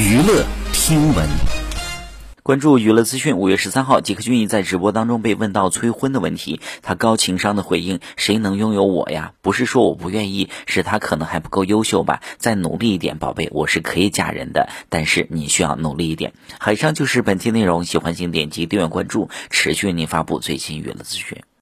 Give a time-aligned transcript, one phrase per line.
[0.00, 1.28] 娱乐听闻，
[2.42, 3.36] 关注娱乐资讯。
[3.36, 9.34] 五月十三号，吉克隽逸在直播当中被问到催婚的问题，他高情商的回应：“谁能拥有我呀？
[9.42, 12.22] 不是说我不愿意，是他可能还不够优秀吧？
[12.38, 21.42] 再努力一点，宝贝，我是可以嫁人的，但是你需要努力一点。”好，以上就是本期内容，喜欢请点击订阅关注，持续为您发布最新娱乐资讯。